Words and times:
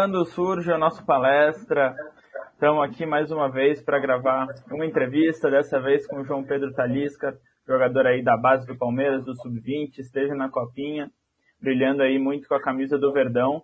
Quando 0.00 0.24
surge 0.24 0.72
a 0.72 0.78
nossa 0.78 1.04
palestra, 1.04 1.94
estamos 2.54 2.82
aqui 2.82 3.04
mais 3.04 3.30
uma 3.30 3.50
vez 3.50 3.82
para 3.82 3.98
gravar 3.98 4.46
uma 4.70 4.86
entrevista, 4.86 5.50
dessa 5.50 5.78
vez 5.78 6.06
com 6.06 6.20
o 6.20 6.24
João 6.24 6.42
Pedro 6.42 6.72
Talisca, 6.72 7.36
jogador 7.68 8.06
aí 8.06 8.22
da 8.22 8.34
base 8.34 8.66
do 8.66 8.78
Palmeiras, 8.78 9.22
do 9.26 9.34
Sub-20, 9.34 9.98
esteja 9.98 10.34
na 10.34 10.48
Copinha, 10.48 11.10
brilhando 11.60 12.02
aí 12.02 12.18
muito 12.18 12.48
com 12.48 12.54
a 12.54 12.62
camisa 12.62 12.96
do 12.96 13.12
Verdão. 13.12 13.62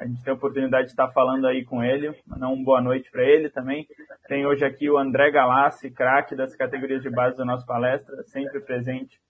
A 0.00 0.04
gente 0.04 0.24
tem 0.24 0.32
a 0.32 0.36
oportunidade 0.36 0.86
de 0.86 0.90
estar 0.90 1.08
falando 1.12 1.46
aí 1.46 1.64
com 1.64 1.84
ele, 1.84 2.12
mandar 2.26 2.48
uma 2.48 2.64
boa 2.64 2.82
noite 2.82 3.08
para 3.08 3.22
ele 3.22 3.48
também. 3.48 3.86
Tem 4.26 4.44
hoje 4.44 4.64
aqui 4.64 4.90
o 4.90 4.98
André 4.98 5.30
Galassi, 5.30 5.88
craque 5.88 6.34
das 6.34 6.56
categorias 6.56 7.00
de 7.00 7.10
base 7.10 7.36
da 7.36 7.44
nossa 7.44 7.64
palestra, 7.64 8.24
sempre 8.24 8.58
presente 8.58 9.20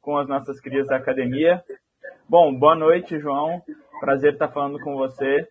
com 0.00 0.16
as 0.16 0.26
nossas 0.26 0.58
crias 0.60 0.86
da 0.86 0.96
academia. 0.96 1.62
Bom, 2.26 2.58
boa 2.58 2.74
noite, 2.74 3.20
João. 3.20 3.60
Prazer 4.00 4.32
estar 4.32 4.48
falando 4.48 4.80
com 4.80 4.96
você. 4.96 5.46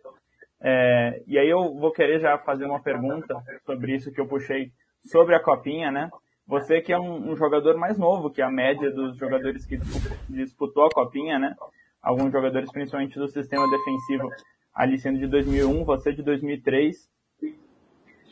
É, 0.68 1.22
e 1.28 1.38
aí 1.38 1.48
eu 1.48 1.76
vou 1.76 1.92
querer 1.92 2.20
já 2.20 2.40
fazer 2.40 2.66
uma 2.66 2.82
pergunta 2.82 3.40
sobre 3.68 3.94
isso 3.94 4.12
que 4.12 4.20
eu 4.20 4.26
puxei 4.26 4.72
sobre 5.04 5.36
a 5.36 5.40
copinha, 5.40 5.92
né? 5.92 6.10
Você 6.48 6.82
que 6.82 6.92
é 6.92 6.98
um, 6.98 7.34
um 7.34 7.36
jogador 7.36 7.78
mais 7.78 8.00
novo 8.00 8.32
que 8.32 8.42
a 8.42 8.50
média 8.50 8.90
dos 8.90 9.16
jogadores 9.16 9.64
que 9.64 9.78
disputou 10.28 10.88
a 10.88 10.90
copinha, 10.90 11.38
né? 11.38 11.56
Alguns 12.02 12.32
jogadores, 12.32 12.72
principalmente 12.72 13.20
do 13.20 13.28
sistema 13.28 13.70
defensivo, 13.70 14.28
ali 14.74 14.98
sendo 14.98 15.20
de 15.20 15.28
2001, 15.28 15.84
você 15.84 16.12
de 16.12 16.24
2003. 16.24 17.12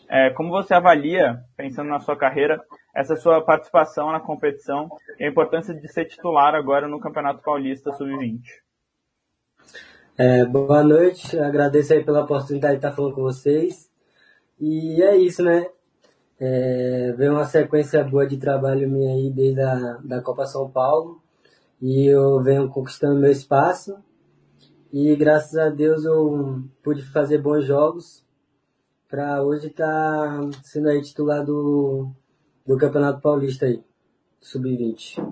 É, 0.09 0.31
como 0.31 0.49
você 0.49 0.73
avalia, 0.73 1.39
pensando 1.55 1.89
na 1.89 1.99
sua 1.99 2.17
carreira, 2.17 2.59
essa 2.95 3.15
sua 3.15 3.43
participação 3.43 4.11
na 4.11 4.19
competição 4.19 4.89
e 5.19 5.23
a 5.23 5.29
importância 5.29 5.71
de 5.71 5.87
ser 5.87 6.05
titular 6.05 6.55
agora 6.55 6.87
no 6.87 6.99
Campeonato 6.99 7.43
Paulista 7.43 7.91
Sub-20? 7.91 8.41
É, 10.15 10.45
boa 10.45 10.83
noite, 10.83 11.39
agradeço 11.39 11.91
aí 11.91 12.03
pela 12.03 12.23
oportunidade 12.23 12.73
de 12.73 12.77
estar 12.77 12.91
falando 12.91 13.15
com 13.15 13.23
vocês. 13.23 13.89
E 14.59 15.01
é 15.01 15.17
isso, 15.17 15.41
né? 15.41 15.67
É, 16.39 17.15
uma 17.31 17.45
sequência 17.45 18.03
boa 18.03 18.27
de 18.27 18.37
trabalho 18.37 18.87
minha 18.87 19.11
aí 19.11 19.31
desde 19.31 19.61
a 19.61 19.97
da 20.03 20.21
Copa 20.21 20.45
São 20.45 20.69
Paulo. 20.69 21.19
E 21.81 22.05
eu 22.05 22.43
venho 22.43 22.69
conquistando 22.69 23.19
meu 23.19 23.31
espaço. 23.31 23.97
E 24.91 25.15
graças 25.15 25.57
a 25.57 25.69
Deus 25.69 26.05
eu 26.05 26.63
pude 26.83 27.01
fazer 27.01 27.39
bons 27.39 27.65
jogos 27.65 28.23
para 29.09 29.41
hoje 29.41 29.67
estar 29.67 29.87
tá 29.87 30.49
sendo 30.61 30.89
aí 30.89 31.01
titular 31.01 31.43
do, 31.43 32.11
do 32.67 32.77
Campeonato 32.77 33.19
Paulista 33.19 33.65
aí, 33.65 33.83
Sub-20. 34.39 35.25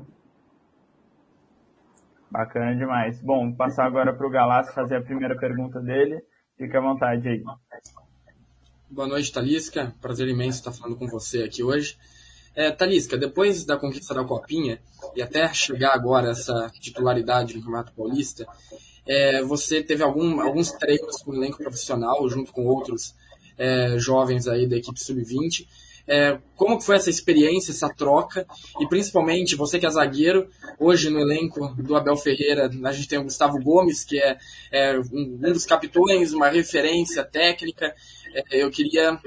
Bacana 2.31 2.73
demais. 2.73 3.21
Bom, 3.21 3.51
passar 3.51 3.85
agora 3.85 4.13
para 4.13 4.25
o 4.25 4.29
Galassi 4.29 4.73
fazer 4.73 4.95
a 4.95 5.01
primeira 5.01 5.37
pergunta 5.37 5.81
dele. 5.81 6.21
Fique 6.57 6.77
à 6.77 6.79
vontade 6.79 7.27
aí. 7.27 7.43
Boa 8.89 9.07
noite, 9.07 9.33
Talisca. 9.33 9.93
Prazer 9.99 10.29
imenso 10.29 10.59
estar 10.59 10.71
falando 10.71 10.97
com 10.97 11.07
você 11.07 11.43
aqui 11.43 11.61
hoje. 11.61 11.97
É, 12.55 12.71
Talisca, 12.71 13.17
depois 13.17 13.65
da 13.65 13.77
conquista 13.77 14.13
da 14.13 14.23
Copinha 14.23 14.79
e 15.13 15.21
até 15.21 15.53
chegar 15.53 15.93
agora 15.93 16.29
essa 16.29 16.71
titularidade 16.79 17.53
no 17.53 17.61
Campeonato 17.61 17.93
Paulista, 17.93 18.47
é, 19.05 19.41
você 19.41 19.83
teve 19.83 20.02
algum, 20.02 20.39
alguns 20.39 20.71
treinos 20.71 21.21
com 21.21 21.31
o 21.31 21.35
elenco 21.35 21.57
profissional, 21.57 22.29
junto 22.29 22.53
com 22.53 22.65
outros 22.65 23.13
é, 23.57 23.97
jovens 23.97 24.47
aí 24.47 24.69
da 24.69 24.77
equipe 24.77 25.03
sub-20. 25.03 25.67
É, 26.07 26.38
como 26.55 26.80
foi 26.80 26.95
essa 26.95 27.09
experiência, 27.09 27.71
essa 27.71 27.89
troca? 27.89 28.45
E 28.80 28.87
principalmente, 28.87 29.55
você 29.55 29.80
que 29.80 29.86
é 29.86 29.89
zagueiro, 29.89 30.49
hoje 30.80 31.09
no 31.09 31.20
elenco 31.20 31.73
do 31.76 31.95
Abel 31.95 32.17
Ferreira, 32.17 32.70
a 32.83 32.92
gente 32.92 33.08
tem 33.08 33.20
o 33.20 33.23
Gustavo 33.23 33.59
Gomes, 33.61 34.03
que 34.03 34.20
é, 34.20 34.37
é 34.71 34.99
um, 34.99 35.37
dos 35.37 35.65
capitões, 35.65 36.33
uma 36.33 36.49
referência 36.49 37.23
técnica. 37.23 37.93
É, 38.33 38.64
eu 38.64 38.70
queria 38.70 39.20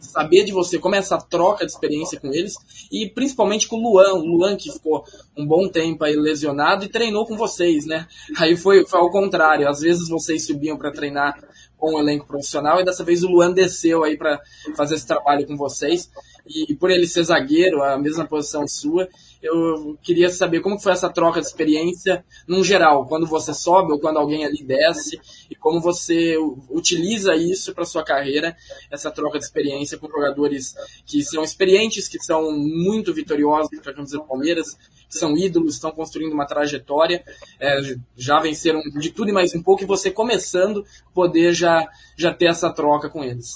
saber 0.00 0.44
de 0.44 0.52
você 0.52 0.78
como 0.78 0.94
é 0.94 0.98
essa 0.98 1.18
troca 1.18 1.64
de 1.64 1.70
experiência 1.70 2.18
com 2.18 2.28
eles 2.32 2.54
e 2.90 3.08
principalmente 3.08 3.68
com 3.68 3.76
o 3.76 3.82
Luan, 3.82 4.14
o 4.14 4.24
Luan 4.24 4.56
que 4.56 4.72
ficou 4.72 5.04
um 5.36 5.46
bom 5.46 5.68
tempo 5.68 6.02
aí 6.04 6.16
lesionado 6.16 6.84
e 6.84 6.88
treinou 6.88 7.26
com 7.26 7.36
vocês, 7.36 7.86
né? 7.86 8.06
Aí 8.36 8.56
foi, 8.56 8.86
foi 8.86 8.98
ao 8.98 9.10
contrário, 9.10 9.68
às 9.68 9.80
vezes 9.80 10.08
vocês 10.08 10.46
subiam 10.46 10.76
para 10.76 10.90
treinar 10.90 11.38
com 11.76 11.94
o 11.94 11.98
elenco 11.98 12.26
profissional 12.26 12.80
e 12.80 12.84
dessa 12.84 13.02
vez 13.02 13.24
o 13.24 13.28
Luan 13.28 13.52
desceu 13.52 14.04
aí 14.04 14.16
para 14.16 14.40
fazer 14.76 14.96
esse 14.96 15.06
trabalho 15.06 15.46
com 15.46 15.56
vocês. 15.56 16.10
E 16.46 16.74
por 16.74 16.90
ele 16.90 17.06
ser 17.06 17.24
zagueiro, 17.24 17.82
a 17.82 17.98
mesma 17.98 18.26
posição 18.26 18.66
sua, 18.66 19.08
eu 19.42 19.96
queria 20.02 20.28
saber 20.28 20.60
como 20.60 20.78
foi 20.78 20.92
essa 20.92 21.08
troca 21.08 21.40
de 21.40 21.46
experiência 21.46 22.24
num 22.46 22.62
geral, 22.62 23.06
quando 23.06 23.26
você 23.26 23.54
sobe 23.54 23.92
ou 23.92 23.98
quando 23.98 24.18
alguém 24.18 24.44
ali 24.44 24.62
desce, 24.62 25.20
e 25.50 25.54
como 25.54 25.80
você 25.80 26.36
utiliza 26.68 27.34
isso 27.34 27.74
para 27.74 27.84
sua 27.84 28.04
carreira, 28.04 28.56
essa 28.90 29.10
troca 29.10 29.38
de 29.38 29.44
experiência 29.44 29.98
com 29.98 30.08
jogadores 30.08 30.74
que 31.06 31.22
são 31.22 31.42
experientes, 31.42 32.08
que 32.08 32.18
são 32.18 32.52
muito 32.52 33.14
vitoriosos 33.14 33.70
para 33.80 33.92
a 33.92 33.94
camisa 33.94 34.18
do 34.18 34.24
Palmeiras, 34.24 34.76
que 35.08 35.18
são 35.18 35.36
ídolos, 35.36 35.74
estão 35.74 35.90
construindo 35.90 36.32
uma 36.32 36.46
trajetória, 36.46 37.24
é, 37.58 37.80
já 38.16 38.38
venceram 38.40 38.80
de 38.98 39.10
tudo 39.10 39.30
e 39.30 39.32
mais 39.32 39.54
um 39.54 39.62
pouco, 39.62 39.82
e 39.82 39.86
você 39.86 40.10
começando 40.10 40.84
poder 41.14 41.52
já, 41.52 41.88
já 42.16 42.32
ter 42.32 42.46
essa 42.46 42.70
troca 42.72 43.08
com 43.08 43.24
eles. 43.24 43.54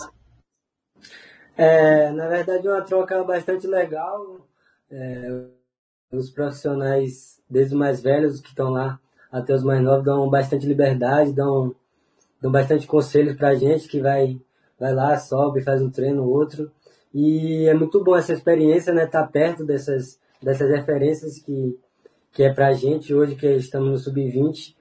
É, 1.57 2.11
na 2.11 2.29
verdade, 2.29 2.67
é 2.67 2.71
uma 2.71 2.83
troca 2.83 3.23
bastante 3.23 3.67
legal. 3.67 4.49
É, 4.91 5.45
os 6.13 6.31
profissionais, 6.31 7.41
desde 7.49 7.75
os 7.75 7.79
mais 7.79 8.03
velhos 8.03 8.41
que 8.41 8.49
estão 8.49 8.71
lá 8.71 8.99
até 9.31 9.53
os 9.53 9.65
mais 9.65 9.83
novos, 9.83 10.05
dão 10.05 10.31
bastante 10.31 10.67
liberdade, 10.67 11.33
dão, 11.33 11.75
dão 12.41 12.53
bastante 12.53 12.87
conselhos 12.87 13.37
pra 13.37 13.55
gente 13.55 13.89
que 13.89 14.01
vai, 14.01 14.41
vai 14.79 14.95
lá, 14.95 15.17
sobe, 15.19 15.63
faz 15.63 15.83
um 15.83 15.91
treino, 15.91 16.29
outro. 16.29 16.71
E 17.13 17.67
é 17.69 17.75
muito 17.75 18.03
bom 18.03 18.17
essa 18.17 18.33
experiência, 18.33 18.93
né? 18.93 19.05
Estar 19.05 19.23
tá 19.23 19.29
perto 19.29 19.65
dessas, 19.65 20.19
dessas 20.43 20.71
referências 20.71 21.39
que, 21.39 21.79
que 22.33 22.43
é 22.43 22.53
pra 22.53 22.73
gente 22.73 23.15
hoje, 23.15 23.35
que 23.35 23.47
estamos 23.57 23.91
no 23.91 23.99
sub-20. 23.99 24.75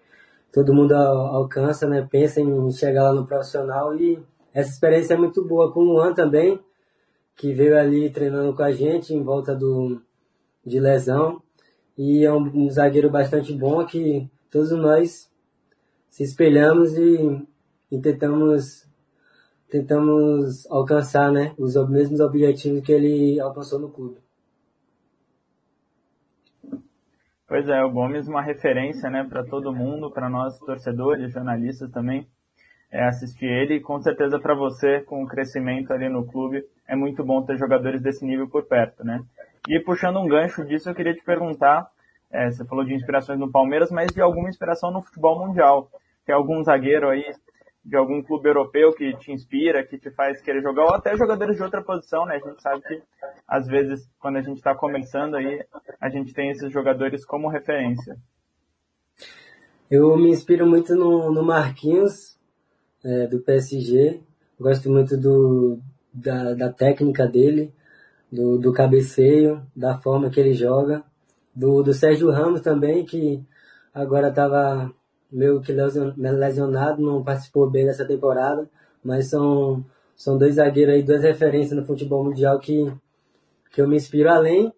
Todo 0.52 0.74
mundo 0.74 0.94
alcança, 0.94 1.88
né? 1.88 2.08
Pensa 2.10 2.40
em 2.40 2.72
chegar 2.72 3.04
lá 3.04 3.14
no 3.14 3.26
profissional 3.26 3.96
e 3.96 4.20
essa 4.54 4.70
experiência 4.70 5.16
é 5.16 5.18
muito 5.18 5.44
boa 5.44 5.72
com 5.72 5.80
o 5.80 5.84
Luan 5.84 6.14
também, 6.14 6.60
que 7.36 7.54
veio 7.54 7.78
ali 7.78 8.12
treinando 8.12 8.56
com 8.56 8.62
a 8.62 8.72
gente 8.72 9.14
em 9.14 9.24
volta 9.24 9.56
do, 9.56 10.00
de 10.66 10.80
lesão. 10.80 11.42
E 11.98 12.26
é 12.26 12.34
um, 12.34 12.70
zagueiro 12.70 13.10
bastante 13.10 13.54
bom 13.54 13.86
que 13.86 14.30
todos 14.50 14.72
nós 14.72 15.32
se 16.10 16.24
espelhamos 16.24 16.98
e, 16.98 17.48
e 17.92 18.00
tentamos 18.00 18.84
tentamos 19.70 20.70
alcançar 20.70 21.32
né, 21.32 21.56
os 21.58 21.74
mesmos 21.90 22.20
objetivos 22.20 22.82
que 22.82 22.92
ele 22.92 23.40
alcançou 23.40 23.80
no 23.80 23.90
clube. 23.90 24.20
Pois 27.48 27.68
é, 27.68 27.84
o 27.84 27.92
Gomes 27.92 28.28
uma 28.28 28.42
referência 28.42 29.10
né, 29.10 29.24
para 29.24 29.44
todo 29.44 29.74
mundo, 29.74 30.12
para 30.12 30.30
nós 30.30 30.60
torcedores, 30.60 31.34
jornalistas 31.34 31.90
também, 31.90 32.28
é 32.92 33.04
assistir 33.06 33.46
ele 33.46 33.76
e 33.76 33.82
com 33.82 34.00
certeza 34.00 34.40
para 34.40 34.54
você, 34.54 35.02
com 35.02 35.24
o 35.24 35.28
crescimento 35.28 35.92
ali 35.92 36.08
no 36.08 36.24
clube, 36.26 36.64
é 36.88 36.96
muito 36.96 37.24
bom 37.24 37.44
ter 37.44 37.58
jogadores 37.58 38.02
desse 38.02 38.24
nível 38.24 38.48
por 38.48 38.66
perto, 38.66 39.04
né? 39.04 39.24
E 39.68 39.80
puxando 39.80 40.20
um 40.20 40.28
gancho 40.28 40.66
disso, 40.66 40.90
eu 40.90 40.96
queria 40.96 41.14
te 41.14 41.24
perguntar, 41.24 41.90
é, 42.32 42.52
você 42.52 42.66
falou 42.66 42.84
de 42.84 42.94
inspirações 42.94 43.40
no 43.40 43.52
Palmeiras, 43.52 43.90
mas 43.92 44.12
de 44.12 44.22
alguma 44.22 44.50
inspiração 44.50 44.92
no 44.92 45.02
futebol 45.02 45.46
mundial. 45.46 45.90
Tem 46.26 46.36
algum 46.36 46.62
zagueiro 46.64 47.10
aí 47.10 47.24
de 47.86 47.96
algum 47.98 48.22
clube 48.22 48.48
europeu 48.48 48.94
que 48.94 49.16
te 49.18 49.32
inspira, 49.32 49.86
que 49.86 49.98
te 49.98 50.10
faz 50.12 50.42
querer 50.42 50.62
jogar, 50.62 50.84
ou 50.84 50.94
até 50.94 51.16
jogadores 51.18 51.58
de 51.58 51.64
outra 51.64 51.82
posição, 51.82 52.26
né? 52.26 52.36
A 52.36 52.50
gente 52.50 52.62
sabe 52.62 52.82
que, 52.82 53.02
às 53.48 53.68
vezes, 53.68 54.10
quando 54.20 54.38
a 54.38 54.42
gente 54.42 54.58
está 54.58 54.74
começando 54.74 55.36
aí, 55.36 55.66
a 56.00 56.10
gente 56.10 56.34
tem 56.34 56.50
esses 56.50 56.72
jogadores 56.72 57.26
como 57.26 57.50
referência. 57.50 58.18
Eu 59.92 60.18
me 60.18 60.30
inspiro 60.30 60.66
muito 60.66 60.96
no, 60.96 61.32
no 61.32 61.44
Marquinhos, 61.44 62.38
é, 63.04 63.28
do 63.28 63.42
PSG. 63.42 64.22
Gosto 64.60 64.90
muito 64.90 65.18
do, 65.18 65.80
da, 66.14 66.54
da 66.54 66.72
técnica 66.72 67.28
dele 67.28 67.74
do, 68.34 68.58
do 68.58 68.74
cabeceio, 68.74 69.62
da 69.76 69.96
forma 70.00 70.32
que 70.32 70.40
ele 70.40 70.56
joga, 70.56 71.04
do, 71.56 71.84
do 71.84 71.94
Sérgio 71.94 72.32
Ramos 72.32 72.62
também, 72.62 73.06
que 73.06 73.46
agora 73.94 74.30
estava 74.30 74.92
meio 75.32 75.62
que 75.62 75.72
lesionado, 75.72 77.00
não 77.00 77.24
participou 77.24 77.70
bem 77.70 77.86
dessa 77.86 78.06
temporada, 78.06 78.68
mas 79.04 79.28
são, 79.28 79.86
são 80.16 80.36
dois 80.36 80.56
zagueiros 80.56 80.96
aí, 80.96 81.04
duas 81.04 81.22
referências 81.22 81.78
no 81.78 81.86
futebol 81.86 82.24
mundial 82.24 82.58
que, 82.60 82.92
que 83.72 83.80
eu 83.80 83.88
me 83.88 83.98
inspiro, 83.98 84.30
além 84.30 84.74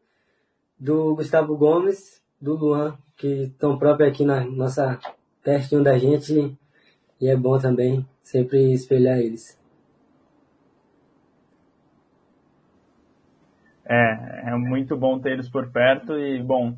do 0.78 1.16
Gustavo 1.16 1.56
Gomes, 1.56 2.22
do 2.42 2.56
Luan, 2.56 2.98
que 3.16 3.44
estão 3.44 3.80
próprios 3.80 4.12
aqui 4.12 4.26
na 4.26 4.44
nossa 4.44 5.00
pertinho 5.42 5.82
da 5.82 5.98
gente, 5.98 6.58
e 7.22 7.30
é 7.30 7.38
bom 7.38 7.58
também 7.58 8.06
sempre 8.22 8.74
espelhar 8.74 9.18
eles. 9.20 9.58
É, 13.88 14.50
é 14.50 14.56
muito 14.56 14.98
bom 14.98 15.20
ter 15.20 15.34
eles 15.34 15.48
por 15.48 15.72
perto 15.72 16.18
e, 16.18 16.42
bom, 16.42 16.76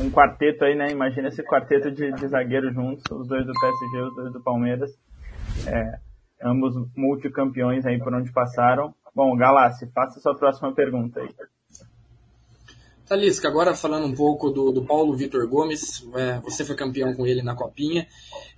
um 0.00 0.10
quarteto 0.10 0.64
aí, 0.64 0.74
né? 0.74 0.90
Imagina 0.90 1.28
esse 1.28 1.42
quarteto 1.42 1.90
de, 1.90 2.12
de 2.12 2.28
zagueiros 2.28 2.72
juntos, 2.72 3.02
os 3.10 3.26
dois 3.26 3.44
do 3.44 3.52
PSG, 3.52 4.02
os 4.02 4.14
dois 4.14 4.32
do 4.32 4.40
Palmeiras. 4.40 4.90
É, 5.66 5.98
ambos 6.42 6.74
multicampeões 6.96 7.84
aí 7.84 7.98
por 7.98 8.14
onde 8.14 8.32
passaram. 8.32 8.94
Bom, 9.14 9.36
Galassi, 9.36 9.90
faça 9.92 10.20
sua 10.20 10.36
próxima 10.36 10.72
pergunta 10.72 11.20
aí. 11.20 11.28
Talisca, 13.08 13.48
agora 13.48 13.74
falando 13.74 14.06
um 14.06 14.14
pouco 14.14 14.50
do, 14.50 14.70
do 14.70 14.84
Paulo 14.84 15.16
Vitor 15.16 15.48
Gomes, 15.48 16.06
é, 16.14 16.38
você 16.40 16.62
foi 16.62 16.76
campeão 16.76 17.14
com 17.14 17.26
ele 17.26 17.40
na 17.40 17.54
Copinha, 17.54 18.06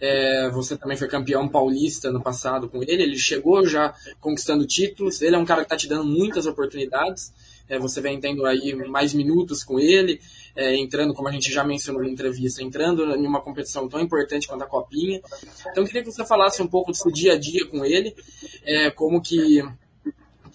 é, 0.00 0.50
você 0.50 0.76
também 0.76 0.96
foi 0.96 1.06
campeão 1.06 1.48
paulista 1.48 2.10
no 2.10 2.20
passado 2.20 2.68
com 2.68 2.82
ele, 2.82 3.00
ele 3.00 3.16
chegou 3.16 3.64
já 3.64 3.94
conquistando 4.20 4.66
títulos, 4.66 5.22
ele 5.22 5.36
é 5.36 5.38
um 5.38 5.44
cara 5.44 5.60
que 5.60 5.66
está 5.66 5.76
te 5.76 5.88
dando 5.88 6.04
muitas 6.04 6.46
oportunidades, 6.46 7.32
é, 7.70 7.78
você 7.78 8.00
vem 8.00 8.20
tendo 8.20 8.44
aí 8.44 8.74
mais 8.88 9.14
minutos 9.14 9.62
com 9.62 9.78
ele, 9.78 10.20
é, 10.56 10.76
entrando, 10.76 11.14
como 11.14 11.28
a 11.28 11.32
gente 11.32 11.52
já 11.52 11.64
mencionou 11.64 12.02
na 12.02 12.10
entrevista, 12.10 12.62
entrando 12.62 13.04
em 13.14 13.24
uma 13.24 13.40
competição 13.40 13.88
tão 13.88 14.00
importante 14.00 14.48
quanto 14.48 14.64
a 14.64 14.66
Copinha. 14.66 15.20
Então, 15.70 15.84
eu 15.84 15.86
queria 15.86 16.02
que 16.02 16.10
você 16.10 16.26
falasse 16.26 16.60
um 16.60 16.66
pouco 16.66 16.90
do 16.90 16.96
seu 16.96 17.12
dia 17.12 17.34
a 17.34 17.38
dia 17.38 17.64
com 17.68 17.84
ele, 17.84 18.12
é, 18.64 18.90
como 18.90 19.22
que 19.22 19.62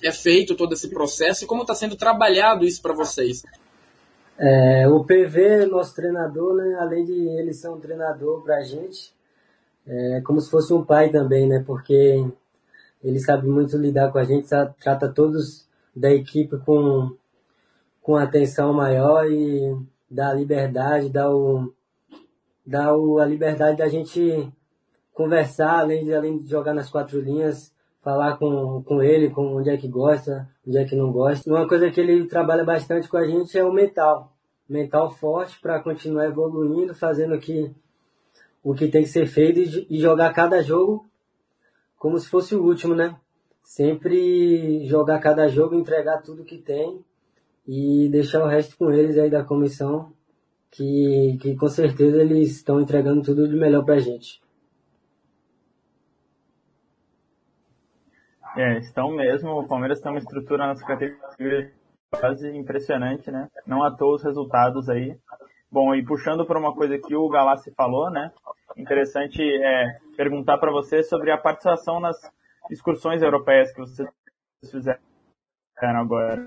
é 0.04 0.12
feito 0.12 0.56
todo 0.56 0.74
esse 0.74 0.90
processo 0.90 1.46
e 1.46 1.48
como 1.48 1.62
está 1.62 1.74
sendo 1.74 1.96
trabalhado 1.96 2.66
isso 2.66 2.82
para 2.82 2.94
vocês. 2.94 3.44
É, 4.38 4.86
o 4.90 5.06
PV, 5.06 5.68
nosso 5.68 5.96
treinador, 5.96 6.56
né, 6.56 6.78
além 6.82 7.06
de 7.06 7.14
ele 7.14 7.54
ser 7.54 7.70
um 7.70 7.80
treinador 7.80 8.44
para 8.44 8.58
a 8.58 8.64
gente, 8.64 9.16
é 9.88 10.20
como 10.22 10.42
se 10.42 10.50
fosse 10.50 10.74
um 10.74 10.84
pai 10.84 11.10
também, 11.10 11.48
né, 11.48 11.64
porque 11.66 12.26
ele 13.02 13.20
sabe 13.20 13.48
muito 13.48 13.78
lidar 13.78 14.12
com 14.12 14.18
a 14.18 14.26
gente, 14.26 14.50
trata 14.50 15.08
todos 15.08 15.65
da 15.96 16.12
equipe 16.12 16.58
com, 16.60 17.16
com 18.02 18.16
atenção 18.16 18.74
maior 18.74 19.26
e 19.32 19.78
dá 20.10 20.34
liberdade, 20.34 21.10
dá, 21.10 21.30
o, 21.34 21.74
dá 22.66 22.96
o, 22.96 23.20
a 23.20 23.26
liberdade 23.26 23.78
da 23.78 23.88
gente 23.88 24.52
conversar, 25.14 25.80
além 25.80 26.04
de, 26.04 26.14
além 26.14 26.38
de 26.40 26.50
jogar 26.50 26.74
nas 26.74 26.90
quatro 26.90 27.20
linhas, 27.22 27.74
falar 28.02 28.38
com, 28.38 28.84
com 28.84 29.02
ele, 29.02 29.30
com 29.30 29.56
onde 29.56 29.70
é 29.70 29.78
que 29.78 29.88
gosta, 29.88 30.48
onde 30.68 30.78
é 30.78 30.86
que 30.86 30.96
não 30.96 31.12
gosta. 31.12 31.50
Uma 31.50 31.68
coisa 31.68 31.90
que 31.90 32.00
ele 32.00 32.28
trabalha 32.28 32.64
bastante 32.64 33.08
com 33.08 33.18
a 33.18 33.26
gente 33.26 33.58
é 33.58 33.64
o 33.64 33.74
mental. 33.74 34.32
Mental 34.68 35.10
forte 35.12 35.60
para 35.60 35.80
continuar 35.82 36.26
evoluindo, 36.26 36.94
fazendo 36.94 37.36
o 37.36 37.40
que, 37.40 37.74
o 38.64 38.74
que 38.74 38.88
tem 38.88 39.04
que 39.04 39.10
ser 39.10 39.26
feito 39.26 39.60
e, 39.60 39.88
e 39.90 40.00
jogar 40.00 40.34
cada 40.34 40.62
jogo 40.62 41.06
como 41.98 42.20
se 42.20 42.28
fosse 42.28 42.56
o 42.56 42.64
último, 42.64 42.94
né? 42.94 43.16
Sempre 43.66 44.86
jogar 44.86 45.20
cada 45.20 45.48
jogo, 45.48 45.74
entregar 45.74 46.22
tudo 46.22 46.46
que 46.46 46.60
tem 46.60 47.04
e 47.68 48.08
deixar 48.10 48.44
o 48.44 48.48
resto 48.48 48.78
com 48.78 48.92
eles 48.92 49.18
aí 49.18 49.28
da 49.28 49.44
comissão, 49.44 50.14
que, 50.70 51.36
que 51.42 51.56
com 51.56 51.68
certeza 51.68 52.22
eles 52.22 52.58
estão 52.58 52.80
entregando 52.80 53.24
tudo 53.24 53.48
de 53.48 53.56
melhor 53.56 53.84
pra 53.84 53.98
gente. 53.98 54.40
É, 58.56 58.78
estão 58.78 59.10
mesmo. 59.10 59.50
O 59.50 59.68
Palmeiras 59.68 60.00
tem 60.00 60.12
uma 60.12 60.20
estrutura 60.20 60.68
nas 60.68 60.84
categorias 60.84 61.72
quase 62.12 62.48
impressionante, 62.56 63.32
né? 63.32 63.50
Não 63.66 63.84
à 63.84 63.90
toa 63.90 64.16
os 64.16 64.24
resultados 64.24 64.88
aí. 64.90 65.18
Bom, 65.72 65.94
e 65.96 66.06
puxando 66.06 66.46
para 66.46 66.60
uma 66.60 66.74
coisa 66.74 67.00
que 67.00 67.16
o 67.16 67.28
Galassi 67.28 67.72
falou, 67.72 68.12
né? 68.12 68.32
Interessante 68.78 69.42
é 69.42 69.98
perguntar 70.16 70.60
para 70.60 70.72
você 70.72 71.02
sobre 71.02 71.32
a 71.32 71.38
participação 71.38 72.00
nas 72.00 72.16
excursões 72.70 73.22
europeias 73.22 73.72
que 73.72 73.80
vocês 73.80 74.10
fizeram 74.70 75.00
agora, 76.00 76.38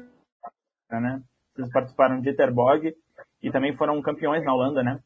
né? 0.90 1.22
Vocês 1.54 1.70
participaram 1.72 2.20
de 2.20 2.30
Iterbog 2.30 2.94
e 3.42 3.50
também 3.50 3.74
foram 3.74 4.00
campeões 4.02 4.44
na 4.44 4.54
Holanda, 4.54 4.82
né? 4.82 5.00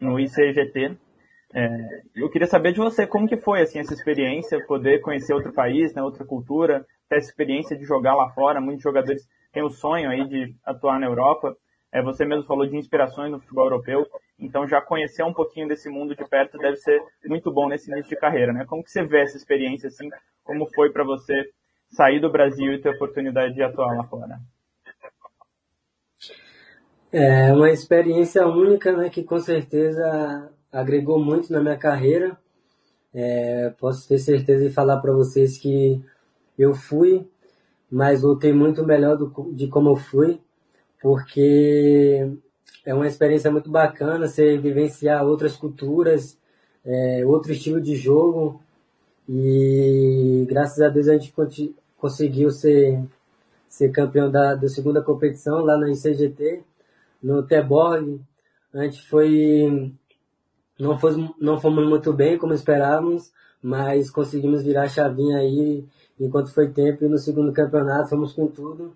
No 0.00 0.18
ICGT. 0.18 0.98
É, 1.54 1.68
eu 2.14 2.28
queria 2.30 2.46
saber 2.46 2.72
de 2.72 2.78
você 2.78 3.06
como 3.06 3.28
que 3.28 3.36
foi 3.36 3.62
assim 3.62 3.78
essa 3.78 3.94
experiência, 3.94 4.64
poder 4.66 5.00
conhecer 5.00 5.32
outro 5.32 5.52
país, 5.52 5.94
né, 5.94 6.02
outra 6.02 6.24
cultura, 6.24 6.84
ter 7.08 7.16
essa 7.16 7.28
experiência 7.28 7.76
de 7.76 7.84
jogar 7.84 8.14
lá 8.14 8.30
fora. 8.30 8.60
Muitos 8.60 8.82
jogadores 8.82 9.26
têm 9.52 9.62
o 9.62 9.70
sonho 9.70 10.10
aí 10.10 10.26
de 10.28 10.54
atuar 10.64 10.98
na 10.98 11.06
Europa. 11.06 11.56
É, 11.92 12.02
você 12.02 12.24
mesmo 12.24 12.44
falou 12.44 12.66
de 12.66 12.76
inspirações 12.76 13.30
no 13.30 13.40
futebol 13.40 13.66
europeu, 13.66 14.06
então 14.38 14.66
já 14.66 14.80
conhecer 14.80 15.22
um 15.22 15.32
pouquinho 15.32 15.68
desse 15.68 15.88
mundo 15.88 16.14
de 16.14 16.24
perto 16.28 16.58
deve 16.58 16.76
ser 16.76 17.02
muito 17.24 17.52
bom 17.52 17.68
nesse 17.68 17.90
início 17.90 18.10
de 18.10 18.16
carreira, 18.16 18.52
né? 18.52 18.64
Como 18.66 18.82
que 18.82 18.90
você 18.90 19.02
vê 19.04 19.22
essa 19.22 19.36
experiência 19.36 19.88
assim? 19.88 20.08
Como 20.44 20.66
foi 20.74 20.92
para 20.92 21.04
você 21.04 21.50
sair 21.90 22.20
do 22.20 22.30
Brasil 22.30 22.72
e 22.72 22.80
ter 22.80 22.90
a 22.90 22.92
oportunidade 22.92 23.54
de 23.54 23.62
atuar 23.62 23.96
lá 23.96 24.04
fora? 24.04 24.38
É 27.12 27.52
uma 27.52 27.70
experiência 27.70 28.46
única, 28.46 28.94
né, 28.94 29.08
que 29.08 29.22
com 29.22 29.38
certeza 29.38 30.52
agregou 30.70 31.18
muito 31.18 31.50
na 31.52 31.60
minha 31.60 31.78
carreira. 31.78 32.36
É, 33.14 33.70
posso 33.78 34.06
ter 34.06 34.18
certeza 34.18 34.68
de 34.68 34.74
falar 34.74 35.00
para 35.00 35.12
vocês 35.12 35.56
que 35.56 36.04
eu 36.58 36.74
fui, 36.74 37.26
mas 37.90 38.20
voltei 38.20 38.52
muito 38.52 38.84
melhor 38.84 39.16
do, 39.16 39.32
de 39.54 39.68
como 39.68 39.90
eu 39.90 39.96
fui, 39.96 40.40
porque 41.00 42.30
é 42.84 42.94
uma 42.94 43.06
experiência 43.06 43.50
muito 43.50 43.70
bacana 43.70 44.28
você 44.28 44.56
vivenciar 44.56 45.24
outras 45.24 45.56
culturas, 45.56 46.38
é, 46.84 47.24
outro 47.26 47.52
estilo 47.52 47.80
de 47.80 47.96
jogo, 47.96 48.60
e 49.28 50.46
graças 50.48 50.80
a 50.80 50.88
Deus 50.88 51.08
a 51.08 51.18
gente 51.18 51.34
conseguiu 51.98 52.50
ser, 52.50 53.02
ser 53.68 53.90
campeão 53.90 54.30
da, 54.30 54.54
da 54.54 54.68
segunda 54.68 55.02
competição 55.02 55.64
lá 55.64 55.76
na 55.76 55.90
ICGT, 55.90 56.62
no 57.22 57.42
Teborg. 57.42 58.20
A 58.72 58.84
gente 58.84 59.02
foi 59.08 59.92
não, 60.78 60.98
foi, 60.98 61.12
não 61.40 61.58
fomos 61.58 61.88
muito 61.88 62.12
bem 62.12 62.38
como 62.38 62.52
esperávamos, 62.52 63.32
mas 63.62 64.10
conseguimos 64.10 64.62
virar 64.62 64.82
a 64.82 64.88
chavinha 64.88 65.38
aí 65.38 65.84
enquanto 66.20 66.52
foi 66.52 66.68
tempo 66.68 67.04
e 67.04 67.08
no 67.08 67.18
segundo 67.18 67.52
campeonato 67.52 68.10
fomos 68.10 68.32
com 68.32 68.46
tudo 68.46 68.94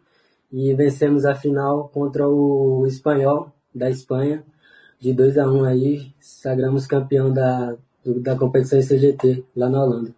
e 0.52 0.72
vencemos 0.74 1.24
a 1.24 1.34
final 1.34 1.88
contra 1.88 2.28
o 2.28 2.86
espanhol 2.86 3.52
da 3.74 3.90
Espanha 3.90 4.44
de 4.98 5.12
2 5.12 5.38
a 5.38 5.46
1 5.46 5.56
um 5.56 5.64
aí, 5.64 6.12
sagramos 6.20 6.86
campeão 6.86 7.32
da, 7.32 7.76
da 8.22 8.36
competição 8.36 8.80
CGT 8.80 9.44
lá 9.56 9.68
na 9.68 9.82
Holanda. 9.82 10.14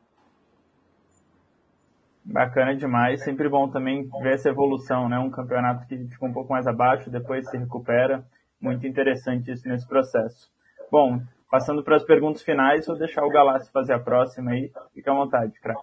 Bacana 2.24 2.74
demais, 2.74 3.22
sempre 3.22 3.48
bom 3.48 3.68
também 3.68 4.08
ver 4.22 4.34
essa 4.34 4.48
evolução, 4.48 5.08
né? 5.08 5.18
Um 5.18 5.30
campeonato 5.30 5.86
que 5.86 5.96
ficou 6.08 6.28
um 6.28 6.32
pouco 6.32 6.52
mais 6.52 6.66
abaixo, 6.66 7.10
depois 7.10 7.48
se 7.48 7.56
recupera. 7.56 8.24
Muito 8.60 8.86
interessante 8.86 9.50
isso 9.50 9.68
nesse 9.68 9.86
processo. 9.86 10.48
Bom, 10.90 11.20
Passando 11.52 11.84
para 11.84 11.96
as 11.96 12.02
perguntas 12.02 12.40
finais, 12.40 12.86
vou 12.86 12.96
deixar 12.96 13.22
o 13.26 13.28
Galassi 13.28 13.70
fazer 13.70 13.92
a 13.92 13.98
próxima 13.98 14.52
aí. 14.52 14.72
Fica 14.94 15.12
à 15.12 15.14
vontade, 15.14 15.52
craque. 15.60 15.82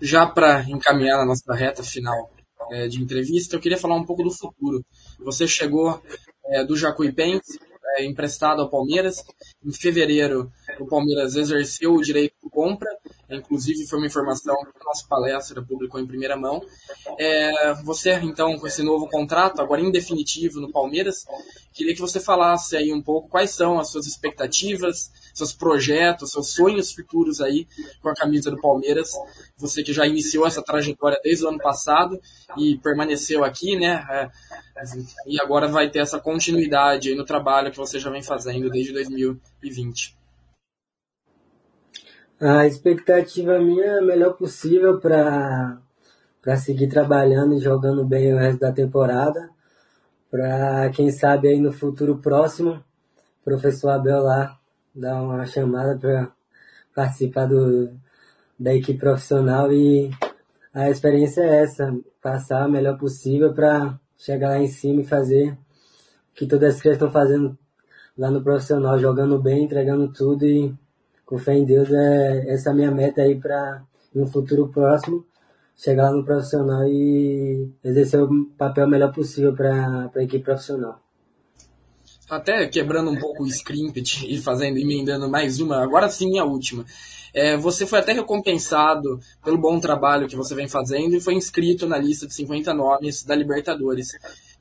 Já 0.00 0.24
para 0.24 0.62
encaminhar 0.62 1.20
a 1.20 1.26
nossa 1.26 1.52
reta 1.54 1.82
final 1.82 2.30
é, 2.70 2.88
de 2.88 3.02
entrevista, 3.02 3.56
eu 3.56 3.60
queria 3.60 3.78
falar 3.78 3.96
um 3.96 4.04
pouco 4.04 4.22
do 4.22 4.30
futuro. 4.30 4.84
Você 5.20 5.46
chegou 5.46 6.02
é, 6.46 6.64
do 6.64 6.76
Jacuipense, 6.76 7.58
é, 7.96 8.04
emprestado 8.04 8.62
ao 8.62 8.70
Palmeiras. 8.70 9.24
Em 9.64 9.72
fevereiro, 9.72 10.50
o 10.78 10.86
Palmeiras 10.86 11.36
exerceu 11.36 11.94
o 11.94 12.02
direito 12.02 12.34
de 12.42 12.50
compra 12.50 12.88
inclusive 13.36 13.86
foi 13.86 13.98
uma 13.98 14.06
informação 14.06 14.54
que 14.56 14.78
a 14.80 14.84
nossa 14.84 15.06
palestra 15.08 15.62
publicou 15.62 16.00
em 16.00 16.06
primeira 16.06 16.36
mão. 16.36 16.62
É, 17.18 17.74
você, 17.82 18.14
então, 18.20 18.58
com 18.58 18.66
esse 18.66 18.82
novo 18.82 19.08
contrato, 19.08 19.60
agora 19.60 19.80
em 19.80 19.90
definitivo 19.90 20.60
no 20.60 20.70
Palmeiras, 20.70 21.24
queria 21.72 21.94
que 21.94 22.00
você 22.00 22.20
falasse 22.20 22.76
aí 22.76 22.92
um 22.92 23.02
pouco 23.02 23.28
quais 23.28 23.50
são 23.50 23.78
as 23.78 23.90
suas 23.90 24.06
expectativas, 24.06 25.10
seus 25.32 25.52
projetos, 25.52 26.32
seus 26.32 26.50
sonhos 26.50 26.92
futuros 26.92 27.40
aí 27.40 27.66
com 28.00 28.08
a 28.08 28.14
camisa 28.14 28.50
do 28.50 28.60
Palmeiras. 28.60 29.10
Você 29.56 29.82
que 29.82 29.92
já 29.92 30.06
iniciou 30.06 30.46
essa 30.46 30.62
trajetória 30.62 31.18
desde 31.22 31.44
o 31.44 31.48
ano 31.48 31.58
passado 31.58 32.20
e 32.56 32.78
permaneceu 32.78 33.44
aqui, 33.44 33.76
né? 33.76 34.06
É, 34.10 34.30
e 35.26 35.40
agora 35.40 35.68
vai 35.68 35.90
ter 35.90 36.00
essa 36.00 36.18
continuidade 36.18 37.10
aí 37.10 37.14
no 37.14 37.24
trabalho 37.24 37.70
que 37.70 37.76
você 37.76 37.98
já 37.98 38.10
vem 38.10 38.22
fazendo 38.22 38.70
desde 38.70 38.92
2020. 38.92 40.16
A 42.40 42.66
expectativa 42.66 43.58
minha 43.58 43.84
é 43.84 43.98
a 43.98 44.02
melhor 44.02 44.34
possível 44.34 44.98
para 44.98 45.78
para 46.42 46.56
seguir 46.56 46.88
trabalhando 46.88 47.54
e 47.54 47.60
jogando 47.60 48.04
bem 48.04 48.34
o 48.34 48.36
resto 48.36 48.58
da 48.58 48.72
temporada. 48.72 49.48
Para 50.28 50.90
quem 50.90 51.12
sabe 51.12 51.46
aí 51.46 51.60
no 51.60 51.72
futuro 51.72 52.18
próximo, 52.18 52.82
professor 53.44 53.90
Abel 53.90 54.22
lá 54.22 54.58
dar 54.94 55.22
uma 55.22 55.44
chamada 55.46 55.98
para 55.98 56.30
participar 56.94 57.46
do, 57.46 57.90
da 58.58 58.74
equipe 58.74 58.98
profissional 58.98 59.72
e 59.72 60.10
a 60.72 60.90
experiência 60.90 61.42
é 61.42 61.62
essa, 61.62 61.94
passar 62.20 62.66
o 62.66 62.70
melhor 62.70 62.98
possível 62.98 63.52
para 63.52 63.98
chegar 64.16 64.50
lá 64.50 64.58
em 64.58 64.68
cima 64.68 65.02
e 65.02 65.06
fazer 65.06 65.52
o 65.52 65.56
que 66.34 66.46
todas 66.46 66.74
as 66.74 66.80
crianças 66.80 67.02
estão 67.02 67.12
fazendo 67.12 67.58
lá 68.16 68.30
no 68.30 68.42
profissional, 68.42 68.98
jogando 68.98 69.40
bem, 69.40 69.64
entregando 69.64 70.12
tudo 70.12 70.46
e 70.46 70.74
com 71.26 71.38
fé 71.38 71.54
em 71.54 71.64
Deus, 71.64 71.90
é 71.90 72.52
essa 72.52 72.70
a 72.70 72.74
minha 72.74 72.90
meta 72.90 73.22
aí 73.22 73.38
para 73.38 73.82
um 74.14 74.26
futuro 74.26 74.68
próximo 74.68 75.26
chegar 75.74 76.10
lá 76.10 76.16
no 76.16 76.24
profissional 76.24 76.86
e 76.86 77.72
exercer 77.82 78.22
o 78.22 78.46
papel 78.56 78.86
melhor 78.86 79.12
possível 79.12 79.54
para 79.54 80.10
a 80.14 80.22
equipe 80.22 80.44
profissional. 80.44 81.01
Até 82.34 82.66
quebrando 82.66 83.10
um 83.10 83.18
pouco 83.18 83.42
o 83.42 83.46
script 83.46 84.26
e 84.26 84.40
fazendo, 84.40 84.78
emendando 84.78 85.28
mais 85.28 85.60
uma, 85.60 85.82
agora 85.82 86.08
sim 86.08 86.38
a 86.38 86.44
última. 86.44 86.84
É, 87.34 87.56
você 87.56 87.86
foi 87.86 87.98
até 87.98 88.12
recompensado 88.12 89.20
pelo 89.44 89.58
bom 89.58 89.78
trabalho 89.78 90.26
que 90.26 90.36
você 90.36 90.54
vem 90.54 90.68
fazendo 90.68 91.14
e 91.14 91.20
foi 91.20 91.34
inscrito 91.34 91.86
na 91.86 91.98
lista 91.98 92.26
de 92.26 92.34
50 92.34 92.72
nomes 92.72 93.22
da 93.22 93.34
Libertadores. 93.34 94.12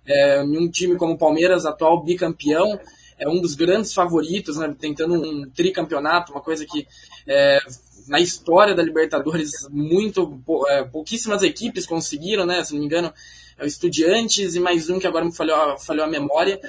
É, 0.06 0.44
em 0.44 0.58
um 0.58 0.70
time 0.70 0.96
como 0.96 1.14
o 1.14 1.18
Palmeiras, 1.18 1.66
atual 1.66 2.04
bicampeão, 2.04 2.80
é 3.18 3.28
um 3.30 3.40
dos 3.40 3.56
grandes 3.56 3.94
favoritos, 3.94 4.58
né, 4.58 4.74
tentando 4.78 5.14
um 5.14 5.50
tricampeonato, 5.50 6.32
uma 6.32 6.42
coisa 6.42 6.66
que 6.66 6.88
é, 7.28 7.60
na 8.08 8.20
história 8.20 8.74
da 8.74 8.84
Libertadores 8.84 9.52
muito 9.70 10.42
é, 10.70 10.84
pouquíssimas 10.84 11.44
equipes 11.44 11.86
conseguiram, 11.86 12.46
né? 12.46 12.64
Se 12.64 12.74
não 12.74 12.80
me 12.80 12.86
engano, 12.86 13.14
é 13.62 13.66
Estudiantes 13.68 14.56
e 14.56 14.60
mais 14.60 14.90
um 14.90 14.98
que 14.98 15.06
agora 15.06 15.24
me 15.24 15.36
falhou, 15.36 15.78
falhou 15.78 16.04
a 16.04 16.10
memória. 16.10 16.60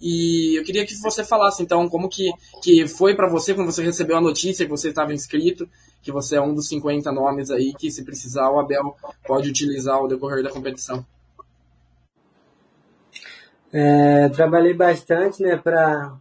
E 0.00 0.58
eu 0.58 0.64
queria 0.64 0.86
que 0.86 0.94
você 0.94 1.22
falasse 1.22 1.62
então 1.62 1.88
como 1.88 2.08
que, 2.08 2.30
que 2.62 2.88
foi 2.88 3.14
para 3.14 3.28
você 3.28 3.54
quando 3.54 3.70
você 3.70 3.82
recebeu 3.82 4.16
a 4.16 4.20
notícia 4.20 4.64
que 4.64 4.70
você 4.70 4.88
estava 4.88 5.12
inscrito, 5.12 5.68
que 6.02 6.10
você 6.10 6.36
é 6.36 6.40
um 6.40 6.54
dos 6.54 6.68
50 6.68 7.12
nomes 7.12 7.50
aí 7.50 7.74
que 7.78 7.90
se 7.90 8.02
precisar 8.04 8.50
o 8.50 8.58
Abel 8.58 8.96
pode 9.26 9.50
utilizar 9.50 9.96
ao 9.96 10.08
decorrer 10.08 10.42
da 10.42 10.50
competição. 10.50 11.04
É, 13.72 14.28
trabalhei 14.30 14.74
bastante, 14.74 15.42
né, 15.42 15.56
para 15.56 16.18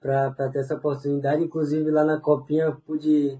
para 0.00 0.48
ter 0.50 0.58
essa 0.58 0.74
oportunidade, 0.74 1.44
inclusive 1.44 1.88
lá 1.88 2.04
na 2.04 2.18
copinha 2.18 2.76
pude 2.84 3.38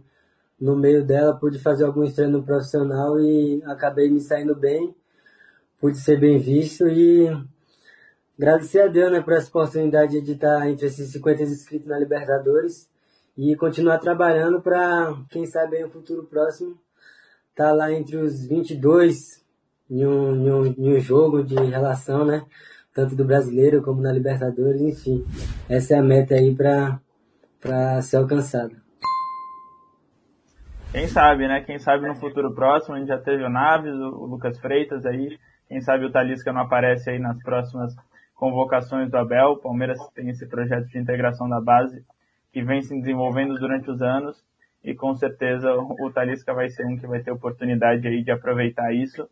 no 0.60 0.76
meio 0.76 1.04
dela, 1.04 1.34
pude 1.34 1.58
fazer 1.58 1.84
alguns 1.84 2.14
treinos 2.14 2.44
profissional 2.44 3.18
e 3.18 3.60
acabei 3.64 4.08
me 4.08 4.20
saindo 4.20 4.54
bem, 4.54 4.94
pude 5.80 5.98
ser 5.98 6.20
bem 6.20 6.38
visto 6.38 6.86
e 6.86 7.28
agradecer 8.38 8.80
a 8.80 8.86
Deus 8.86 9.12
né, 9.12 9.20
por 9.20 9.32
essa 9.34 9.48
oportunidade 9.48 10.20
de 10.20 10.32
estar 10.32 10.68
entre 10.68 10.86
esses 10.86 11.12
50 11.12 11.42
inscritos 11.42 11.88
na 11.88 11.98
Libertadores 11.98 12.88
e 13.36 13.56
continuar 13.56 13.98
trabalhando 13.98 14.60
para, 14.60 15.14
quem 15.30 15.46
sabe, 15.46 15.78
em 15.78 15.84
um 15.84 15.90
futuro 15.90 16.24
próximo, 16.24 16.78
estar 17.50 17.68
tá 17.68 17.72
lá 17.72 17.92
entre 17.92 18.16
os 18.16 18.46
22 18.46 19.42
em 19.90 20.06
um, 20.06 20.34
em, 20.34 20.50
um, 20.50 20.66
em 20.66 20.96
um 20.96 21.00
jogo 21.00 21.42
de 21.42 21.54
relação, 21.54 22.24
né? 22.24 22.44
Tanto 22.94 23.14
do 23.14 23.24
brasileiro 23.24 23.82
como 23.82 24.02
na 24.02 24.12
Libertadores, 24.12 24.80
enfim. 24.80 25.24
Essa 25.68 25.94
é 25.94 25.98
a 25.98 26.02
meta 26.02 26.34
aí 26.34 26.54
para 26.54 28.02
ser 28.02 28.16
alcançada. 28.16 28.82
Quem 30.92 31.08
sabe, 31.08 31.48
né? 31.48 31.62
Quem 31.62 31.78
sabe 31.78 32.06
no 32.06 32.14
futuro 32.14 32.54
próximo, 32.54 32.94
a 32.94 32.98
gente 32.98 33.08
já 33.08 33.18
teve 33.18 33.42
o 33.42 33.48
Naves, 33.48 33.94
o 33.94 34.26
Lucas 34.26 34.58
Freitas 34.58 35.06
aí, 35.06 35.38
quem 35.68 35.80
sabe 35.80 36.04
o 36.04 36.12
Talisca 36.12 36.52
não 36.52 36.60
aparece 36.60 37.08
aí 37.08 37.18
nas 37.18 37.42
próximas 37.42 37.94
convocações 38.42 39.08
do 39.08 39.16
Abel. 39.16 39.56
Palmeiras 39.58 40.00
tem 40.16 40.28
esse 40.28 40.44
projeto 40.48 40.88
de 40.88 40.98
integração 40.98 41.48
da 41.48 41.60
base 41.60 42.04
que 42.52 42.60
vem 42.60 42.82
se 42.82 42.92
desenvolvendo 42.92 43.54
durante 43.54 43.88
os 43.88 44.02
anos 44.02 44.44
e 44.82 44.92
com 44.96 45.14
certeza 45.14 45.72
o 45.72 46.10
Talisca 46.10 46.52
vai 46.52 46.68
ser 46.68 46.84
um 46.84 46.98
que 46.98 47.06
vai 47.06 47.22
ter 47.22 47.30
oportunidade 47.30 48.08
aí 48.08 48.20
de 48.20 48.32
aproveitar 48.32 48.92
isso. 48.92 49.30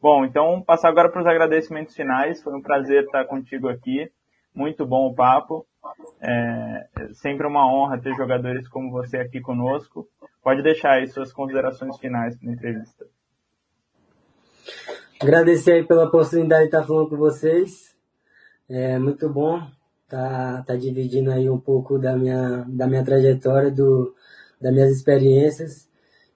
Bom, 0.00 0.24
então 0.24 0.62
passar 0.62 0.90
agora 0.90 1.10
para 1.10 1.22
os 1.22 1.26
agradecimentos 1.26 1.96
finais. 1.96 2.40
Foi 2.40 2.54
um 2.54 2.62
prazer 2.62 3.02
estar 3.02 3.24
contigo 3.24 3.68
aqui. 3.68 4.08
Muito 4.54 4.86
bom 4.86 5.08
o 5.08 5.14
papo. 5.14 5.66
É 6.20 6.86
sempre 7.14 7.48
uma 7.48 7.66
honra 7.66 7.98
ter 7.98 8.14
jogadores 8.14 8.68
como 8.68 8.92
você 8.92 9.16
aqui 9.16 9.40
conosco. 9.40 10.06
Pode 10.40 10.62
deixar 10.62 10.92
aí 10.92 11.08
suas 11.08 11.32
considerações 11.32 11.98
finais 11.98 12.38
para 12.38 12.48
a 12.48 12.52
entrevista. 12.52 13.06
Agradecer 15.20 15.72
aí 15.72 15.84
pela 15.84 16.04
oportunidade 16.04 16.62
de 16.62 16.66
estar 16.68 16.84
falando 16.84 17.10
com 17.10 17.16
vocês. 17.16 17.91
É 18.74 18.98
muito 18.98 19.28
bom 19.28 19.60
tá, 20.08 20.62
tá 20.66 20.74
dividindo 20.76 21.30
aí 21.30 21.48
um 21.48 21.58
pouco 21.58 21.98
da 21.98 22.16
minha, 22.16 22.64
da 22.68 22.86
minha 22.86 23.04
trajetória, 23.04 23.70
do, 23.70 24.14
das 24.58 24.72
minhas 24.72 24.90
experiências. 24.90 25.86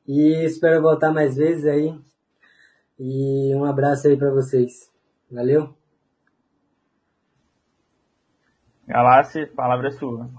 E 0.07 0.45
espero 0.45 0.83
voltar 0.83 1.11
mais 1.11 1.37
vezes 1.37 1.65
aí. 1.65 1.99
E 2.99 3.55
um 3.55 3.65
abraço 3.65 4.07
aí 4.07 4.19
para 4.19 4.31
vocês. 4.31 4.91
Valeu? 5.31 5.75
Galassi, 8.87 9.47
palavra 9.47 9.89
é 9.89 9.93
sua. 9.93 10.31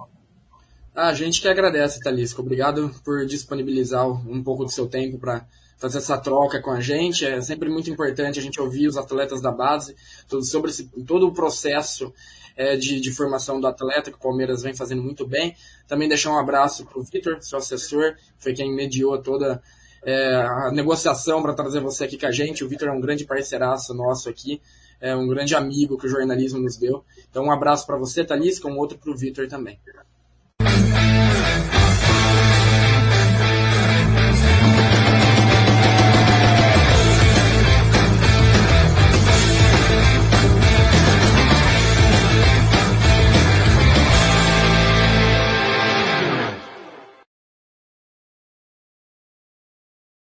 A 0.95 1.13
gente 1.13 1.41
que 1.41 1.47
agradece, 1.47 1.99
Talisca. 1.99 2.41
Obrigado 2.41 2.91
por 3.03 3.25
disponibilizar 3.25 4.07
um 4.07 4.43
pouco 4.43 4.65
do 4.65 4.71
seu 4.71 4.87
tempo 4.87 5.17
para 5.17 5.47
fazer 5.77 5.99
essa 5.99 6.17
troca 6.17 6.61
com 6.61 6.71
a 6.71 6.81
gente. 6.81 7.25
É 7.25 7.41
sempre 7.41 7.69
muito 7.69 7.89
importante 7.89 8.39
a 8.39 8.41
gente 8.41 8.59
ouvir 8.59 8.87
os 8.87 8.97
atletas 8.97 9.41
da 9.41 9.51
base 9.51 9.95
sobre 10.43 10.71
esse, 10.71 10.85
todo 11.05 11.27
o 11.27 11.33
processo 11.33 12.13
é, 12.55 12.75
de, 12.75 12.99
de, 12.99 13.11
formação 13.11 13.61
do 13.61 13.67
atleta 13.67 14.11
que 14.11 14.17
o 14.17 14.19
Palmeiras 14.19 14.63
vem 14.63 14.73
fazendo 14.73 15.03
muito 15.03 15.25
bem. 15.25 15.55
Também 15.87 16.09
deixar 16.09 16.31
um 16.31 16.39
abraço 16.39 16.85
para 16.85 16.99
o 16.99 17.03
Vitor, 17.03 17.37
seu 17.41 17.59
assessor, 17.59 18.15
foi 18.37 18.53
quem 18.53 18.73
mediou 18.73 19.17
toda 19.21 19.61
é, 20.03 20.35
a 20.35 20.71
negociação 20.71 21.41
para 21.41 21.53
trazer 21.53 21.79
você 21.79 22.05
aqui 22.05 22.17
com 22.17 22.25
a 22.25 22.31
gente. 22.31 22.63
O 22.63 22.67
Vitor 22.67 22.89
é 22.89 22.91
um 22.91 22.99
grande 22.99 23.25
parceiraço 23.25 23.93
nosso 23.93 24.27
aqui, 24.27 24.59
é 24.99 25.15
um 25.15 25.27
grande 25.27 25.55
amigo 25.55 25.97
que 25.97 26.07
o 26.07 26.09
jornalismo 26.09 26.59
nos 26.59 26.77
deu. 26.77 27.05
Então 27.29 27.45
um 27.45 27.51
abraço 27.51 27.85
para 27.85 27.97
você, 27.97 28.25
Thalys, 28.25 28.63
um 28.65 28.77
outro 28.77 28.97
para 28.97 29.11
o 29.11 29.15
Vitor 29.15 29.47
também. 29.47 29.79